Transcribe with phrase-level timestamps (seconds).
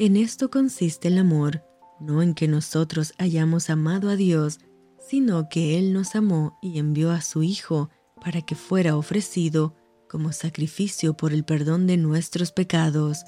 [0.00, 1.64] En esto consiste el amor,
[1.98, 4.60] no en que nosotros hayamos amado a Dios,
[5.00, 7.90] sino que Él nos amó y envió a su Hijo
[8.22, 9.74] para que fuera ofrecido
[10.08, 13.24] como sacrificio por el perdón de nuestros pecados.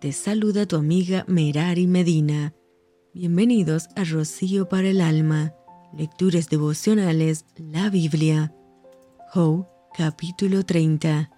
[0.00, 2.52] Te saluda tu amiga Merari Medina.
[3.14, 5.54] Bienvenidos a Rocío para el Alma,
[5.96, 8.52] Lecturas Devocionales, la Biblia.
[9.32, 9.66] Joe,
[9.96, 11.30] capítulo 30.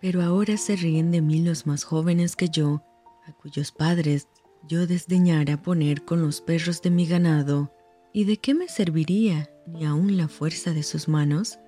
[0.00, 2.84] Pero ahora se ríen de mí los más jóvenes que yo,
[3.28, 4.28] a cuyos padres
[4.66, 7.72] yo desdeñara poner con los perros de mi ganado.
[8.12, 11.58] ¿Y de qué me serviría ni aun la fuerza de sus manos?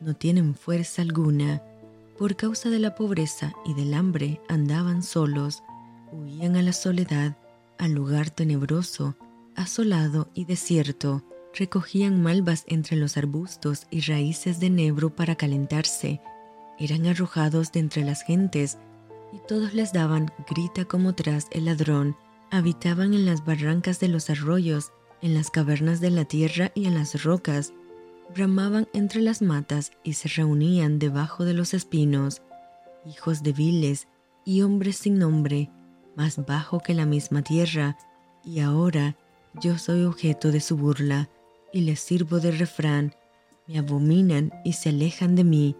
[0.00, 1.62] No tienen fuerza alguna.
[2.16, 5.62] Por causa de la pobreza y del hambre andaban solos,
[6.12, 7.36] huían a la soledad,
[7.78, 9.16] al lugar tenebroso,
[9.56, 11.24] asolado y desierto.
[11.54, 16.20] Recogían malvas entre los arbustos y raíces de nebro para calentarse.
[16.78, 18.78] Eran arrojados de entre las gentes
[19.32, 22.16] y todos les daban grita como tras el ladrón.
[22.50, 26.94] Habitaban en las barrancas de los arroyos en las cavernas de la tierra y en
[26.94, 27.72] las rocas,
[28.34, 32.42] bramaban entre las matas y se reunían debajo de los espinos,
[33.04, 34.08] hijos de viles
[34.44, 35.70] y hombres sin nombre,
[36.16, 37.96] más bajo que la misma tierra,
[38.44, 39.16] y ahora
[39.60, 41.28] yo soy objeto de su burla,
[41.72, 43.14] y les sirvo de refrán,
[43.66, 45.76] me abominan y se alejan de mí,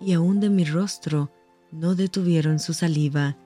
[0.00, 1.30] y aun de mi rostro
[1.74, 3.36] no detuvieron su saliva,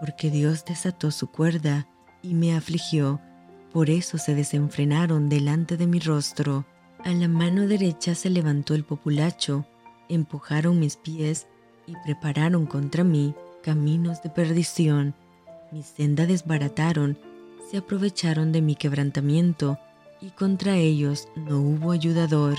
[0.00, 1.88] porque Dios desató su cuerda
[2.22, 3.20] y me afligió,
[3.72, 6.66] por eso se desenfrenaron delante de mi rostro.
[7.04, 9.64] A la mano derecha se levantó el populacho,
[10.10, 11.46] empujaron mis pies
[11.86, 15.14] y prepararon contra mí caminos de perdición.
[15.72, 17.16] Mi senda desbarataron,
[17.70, 19.78] se aprovecharon de mi quebrantamiento,
[20.20, 22.58] y contra ellos no hubo ayudador.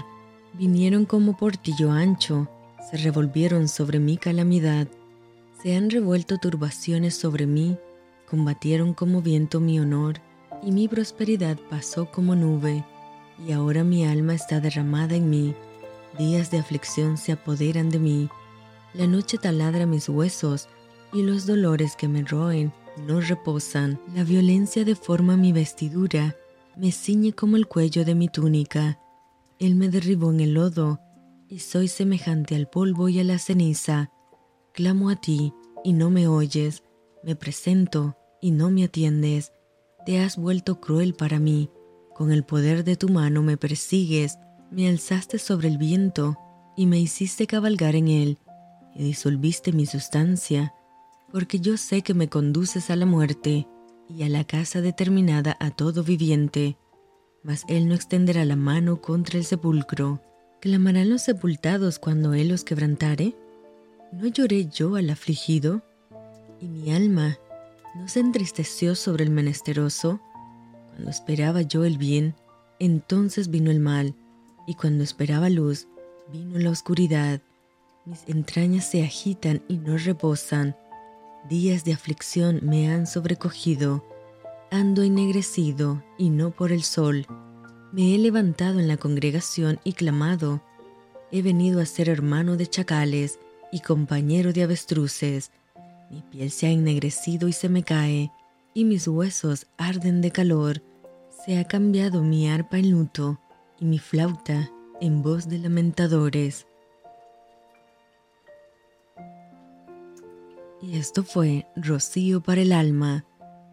[0.54, 2.50] Vinieron como portillo ancho,
[2.90, 4.88] se revolvieron sobre mi calamidad,
[5.62, 7.78] se han revuelto turbaciones sobre mí,
[8.28, 10.20] combatieron como viento mi honor
[10.64, 12.84] y mi prosperidad pasó como nube,
[13.46, 15.56] y ahora mi alma está derramada en mí,
[16.18, 18.30] días de aflicción se apoderan de mí,
[18.94, 20.68] la noche taladra mis huesos,
[21.14, 22.72] y los dolores que me roen
[23.08, 26.36] no reposan, la violencia deforma mi vestidura,
[26.76, 29.00] me ciñe como el cuello de mi túnica,
[29.60, 31.00] él me derribó en el lodo,
[31.48, 34.10] y soy semejante al polvo y a la ceniza,
[34.74, 36.84] clamo a ti, y no me oyes,
[37.24, 39.52] me presento, y no me atiendes,
[40.06, 41.70] te has vuelto cruel para mí,
[42.16, 44.38] con el poder de tu mano me persigues,
[44.72, 46.38] me alzaste sobre el viento
[46.76, 48.38] y me hiciste cabalgar en él,
[48.96, 50.74] y disolviste mi sustancia,
[51.32, 53.68] porque yo sé que me conduces a la muerte
[54.10, 56.78] y a la casa determinada a todo viviente,
[57.44, 60.22] mas él no extenderá la mano contra el sepulcro.
[60.60, 63.36] ¿Clamarán los sepultados cuando él los quebrantare?
[64.12, 65.82] ¿No lloré yo al afligido?
[66.60, 67.38] Y mi alma
[67.94, 70.22] ¿No se entristeció sobre el menesteroso?
[70.88, 72.36] Cuando esperaba yo el bien,
[72.80, 74.16] entonces vino el mal,
[74.66, 75.88] y cuando esperaba luz,
[76.32, 77.42] vino la oscuridad.
[78.06, 80.78] Mis entrañas se agitan y no reposan.
[81.50, 84.06] Días de aflicción me han sobrecogido.
[84.72, 87.28] Ando ennegrecido y no por el sol.
[87.92, 90.62] Me he levantado en la congregación y clamado.
[91.30, 93.38] He venido a ser hermano de chacales
[93.72, 95.52] y compañero de avestruces
[96.12, 98.34] mi piel se ha ennegrecido y se me cae,
[98.74, 100.84] y mis huesos arden de calor.
[101.46, 103.40] Se ha cambiado mi arpa en luto
[103.80, 106.68] y mi flauta en voz de lamentadores.
[110.82, 113.24] Y esto fue Rocío para el alma.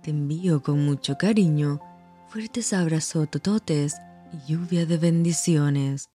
[0.05, 1.81] Te envío con mucho cariño,
[2.29, 3.97] fuertes abrazos tototes
[4.33, 6.07] y lluvia de bendiciones.